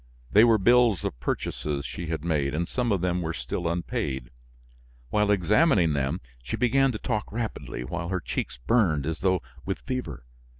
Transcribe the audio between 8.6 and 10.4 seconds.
burned as though with fever.